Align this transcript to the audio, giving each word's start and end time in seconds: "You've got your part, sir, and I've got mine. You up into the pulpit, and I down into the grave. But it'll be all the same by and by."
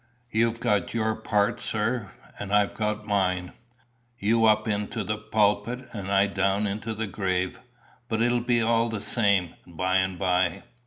"You've 0.31 0.59
got 0.59 0.95
your 0.95 1.13
part, 1.13 1.61
sir, 1.61 2.09
and 2.39 2.51
I've 2.51 2.73
got 2.73 3.05
mine. 3.05 3.51
You 4.17 4.45
up 4.45 4.67
into 4.67 5.03
the 5.03 5.19
pulpit, 5.19 5.87
and 5.93 6.11
I 6.11 6.25
down 6.25 6.65
into 6.65 6.95
the 6.95 7.05
grave. 7.05 7.59
But 8.07 8.19
it'll 8.23 8.41
be 8.41 8.63
all 8.63 8.89
the 8.89 8.99
same 8.99 9.53
by 9.67 9.97
and 9.97 10.17
by." 10.17 10.63